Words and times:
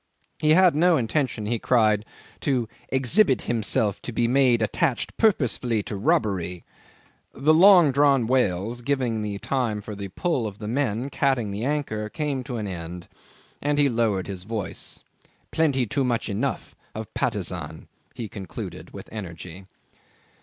He 0.39 0.53
had 0.55 0.73
no 0.75 0.97
intention, 0.97 1.45
he 1.45 1.59
cried, 1.59 2.05
to 2.39 2.67
"exhibit 2.89 3.43
himself 3.43 4.01
to 4.01 4.11
be 4.11 4.27
made 4.27 4.63
attached 4.63 5.15
purposefully 5.15 5.83
to 5.83 5.95
robbery." 5.95 6.63
The 7.33 7.53
long 7.53 7.91
drawn 7.91 8.25
wails, 8.25 8.81
giving 8.81 9.21
the 9.21 9.37
time 9.37 9.79
for 9.79 9.93
the 9.93 10.07
pull 10.07 10.47
of 10.47 10.57
the 10.57 10.67
men 10.67 11.11
catting 11.11 11.51
the 11.51 11.65
anchor, 11.65 12.09
came 12.09 12.43
to 12.45 12.57
an 12.57 12.65
end, 12.65 13.09
and 13.61 13.77
he 13.77 13.89
lowered 13.89 14.25
his 14.25 14.41
voice. 14.41 15.03
"Plenty 15.51 15.85
too 15.85 16.03
much 16.03 16.29
enough 16.29 16.75
of 16.95 17.13
Patusan," 17.13 17.87
he 18.15 18.27
concluded, 18.27 18.89
with 18.91 19.07
energy. 19.11 19.67